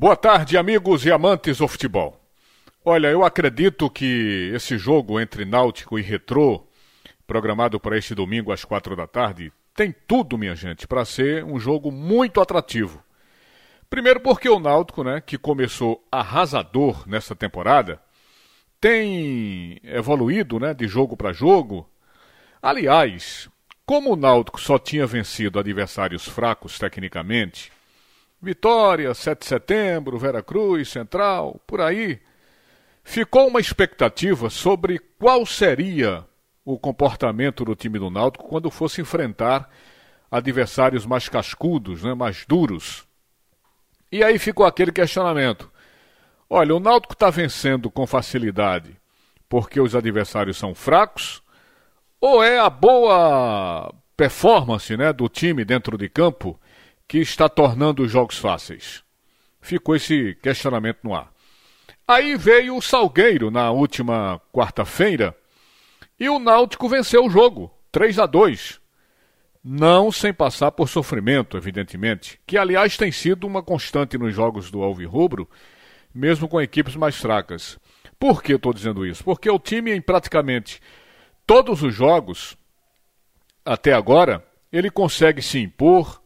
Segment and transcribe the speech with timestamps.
[0.00, 2.24] Boa tarde, amigos e amantes do futebol.
[2.84, 6.64] Olha, eu acredito que esse jogo entre Náutico e Retrô,
[7.26, 11.58] programado para este domingo às quatro da tarde, tem tudo, minha gente, para ser um
[11.58, 13.02] jogo muito atrativo.
[13.90, 18.00] Primeiro porque o Náutico, né, que começou arrasador nessa temporada,
[18.80, 21.90] tem evoluído, né, de jogo para jogo.
[22.62, 23.50] Aliás,
[23.84, 27.72] como o Náutico só tinha vencido adversários fracos tecnicamente,
[28.40, 32.20] Vitória, 7 de setembro, Vera Cruz, Central, por aí.
[33.02, 36.24] Ficou uma expectativa sobre qual seria
[36.64, 39.70] o comportamento do time do Náutico quando fosse enfrentar
[40.30, 43.06] adversários mais cascudos, né, mais duros.
[44.12, 45.70] E aí ficou aquele questionamento.
[46.48, 48.96] Olha, o Náutico está vencendo com facilidade
[49.48, 51.42] porque os adversários são fracos?
[52.20, 56.58] Ou é a boa performance né, do time dentro de campo
[57.08, 59.02] que está tornando os jogos fáceis?
[59.60, 61.32] Ficou esse questionamento no ar.
[62.06, 65.34] Aí veio o Salgueiro na última quarta-feira
[66.20, 68.80] e o Náutico venceu o jogo, 3 a 2.
[69.64, 74.82] Não sem passar por sofrimento, evidentemente, que aliás tem sido uma constante nos jogos do
[74.82, 75.48] Alvirrubro,
[76.14, 77.78] mesmo com equipes mais fracas.
[78.18, 79.24] Por que eu estou dizendo isso?
[79.24, 80.80] Porque o time em praticamente
[81.46, 82.56] todos os jogos,
[83.64, 86.20] até agora, ele consegue se impor,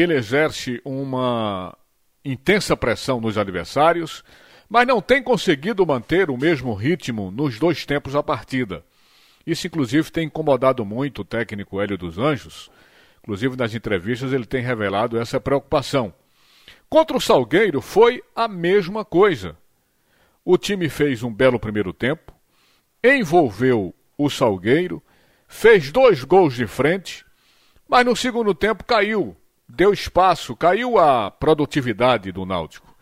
[0.00, 1.74] ele exerce uma
[2.22, 4.22] intensa pressão nos adversários,
[4.68, 8.84] mas não tem conseguido manter o mesmo ritmo nos dois tempos da partida.
[9.46, 12.70] Isso, inclusive, tem incomodado muito o técnico Hélio dos Anjos.
[13.22, 16.12] Inclusive, nas entrevistas, ele tem revelado essa preocupação.
[16.90, 19.56] Contra o Salgueiro foi a mesma coisa.
[20.44, 22.34] O time fez um belo primeiro tempo,
[23.02, 25.02] envolveu o Salgueiro,
[25.48, 27.24] fez dois gols de frente,
[27.88, 29.34] mas no segundo tempo caiu
[29.68, 32.94] deu espaço, caiu a produtividade do Náutico.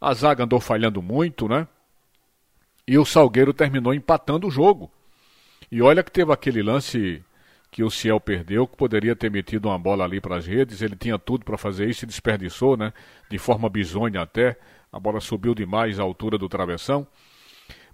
[0.00, 1.66] A zaga andou falhando muito, né?
[2.86, 4.90] E o Salgueiro terminou empatando o jogo.
[5.70, 7.22] E olha que teve aquele lance
[7.70, 10.96] que o Ciel perdeu, que poderia ter metido uma bola ali para as redes, ele
[10.96, 12.92] tinha tudo para fazer isso e desperdiçou, né?
[13.30, 14.58] De forma bizonha até.
[14.92, 17.06] A bola subiu demais à altura do travessão.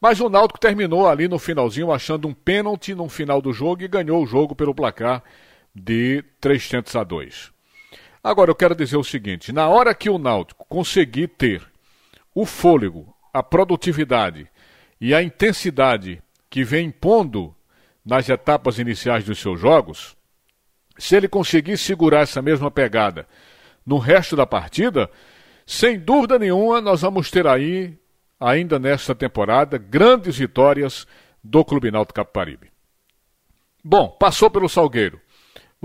[0.00, 3.88] Mas o Náutico terminou ali no finalzinho achando um pênalti no final do jogo e
[3.88, 5.24] ganhou o jogo pelo placar
[5.74, 7.53] de 300 a 2.
[8.24, 11.62] Agora eu quero dizer o seguinte: na hora que o Náutico conseguir ter
[12.34, 14.48] o fôlego, a produtividade
[14.98, 17.54] e a intensidade que vem impondo
[18.02, 20.16] nas etapas iniciais dos seus jogos,
[20.96, 23.28] se ele conseguir segurar essa mesma pegada
[23.84, 25.10] no resto da partida,
[25.66, 27.98] sem dúvida nenhuma nós vamos ter aí,
[28.40, 31.06] ainda nesta temporada, grandes vitórias
[31.42, 32.72] do Clube Náutico Caparibe.
[33.84, 35.20] Bom, passou pelo Salgueiro.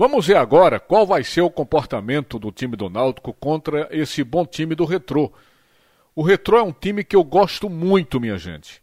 [0.00, 4.46] Vamos ver agora qual vai ser o comportamento do time do Náutico contra esse bom
[4.46, 5.30] time do Retrô.
[6.16, 8.80] O Retrô é um time que eu gosto muito, minha gente,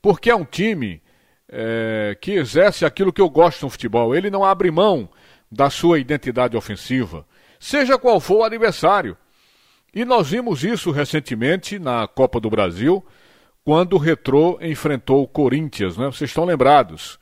[0.00, 1.02] porque é um time
[1.48, 4.14] é, que exerce aquilo que eu gosto no futebol.
[4.14, 5.08] Ele não abre mão
[5.50, 7.26] da sua identidade ofensiva,
[7.58, 9.16] seja qual for o adversário.
[9.92, 13.04] E nós vimos isso recentemente na Copa do Brasil,
[13.64, 16.06] quando o Retrô enfrentou o Corinthians, né?
[16.06, 17.18] Vocês estão lembrados?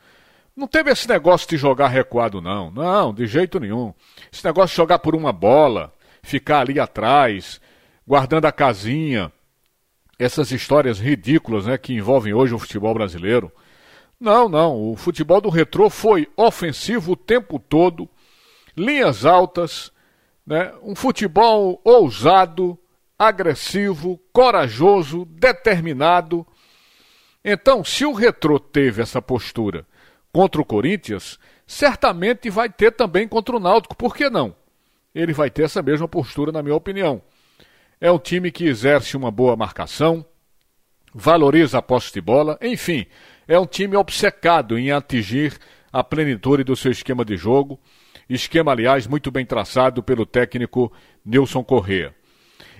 [0.58, 2.68] Não teve esse negócio de jogar recuado, não.
[2.72, 3.94] Não, de jeito nenhum.
[4.32, 7.60] Esse negócio de jogar por uma bola, ficar ali atrás,
[8.04, 9.30] guardando a casinha.
[10.18, 13.52] Essas histórias ridículas né, que envolvem hoje o futebol brasileiro.
[14.18, 14.90] Não, não.
[14.90, 18.08] O futebol do retrô foi ofensivo o tempo todo,
[18.76, 19.92] linhas altas,
[20.44, 22.76] né, um futebol ousado,
[23.16, 26.44] agressivo, corajoso, determinado.
[27.44, 29.86] Então, se o retrô teve essa postura
[30.32, 33.96] contra o Corinthians, certamente vai ter também contra o Náutico.
[33.96, 34.54] Por que não?
[35.14, 37.22] Ele vai ter essa mesma postura, na minha opinião.
[38.00, 40.24] É um time que exerce uma boa marcação,
[41.12, 43.06] valoriza a posse de bola, enfim,
[43.46, 45.58] é um time obcecado em atingir
[45.92, 47.80] a plenitude do seu esquema de jogo,
[48.28, 50.92] esquema, aliás, muito bem traçado pelo técnico
[51.24, 52.14] Nilson Corrêa.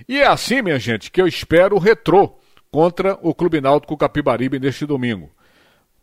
[0.07, 2.39] E é assim, minha gente, que eu espero o retrô
[2.71, 5.29] contra o Clube Náutico Capibaribe neste domingo.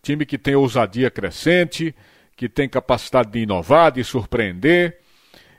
[0.07, 1.93] Time que tem ousadia crescente,
[2.37, 5.01] que tem capacidade de inovar, de surpreender.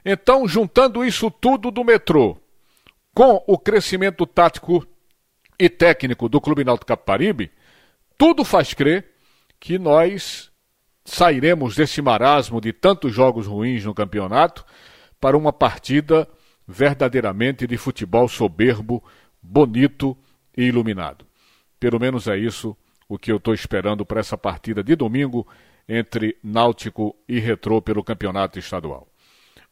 [0.05, 2.37] Então, juntando isso tudo do metrô
[3.13, 4.87] com o crescimento tático
[5.59, 7.51] e técnico do Clube Náutico Caparibe,
[8.17, 9.11] tudo faz crer
[9.59, 10.49] que nós
[11.03, 14.65] sairemos desse marasmo de tantos jogos ruins no campeonato
[15.19, 16.25] para uma partida
[16.65, 19.03] verdadeiramente de futebol soberbo,
[19.41, 20.17] bonito
[20.55, 21.25] e iluminado.
[21.77, 25.47] Pelo menos é isso o que eu estou esperando para essa partida de domingo
[25.87, 29.07] entre Náutico e Retrô pelo Campeonato Estadual.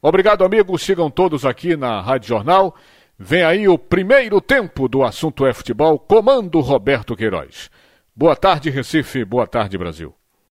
[0.01, 0.81] Obrigado, amigos.
[0.81, 2.75] Sigam todos aqui na Rádio Jornal.
[3.17, 7.69] Vem aí o primeiro tempo do assunto é futebol, comando Roberto Queiroz.
[8.15, 9.25] Boa tarde, Recife.
[9.25, 10.13] Boa tarde, Brasil.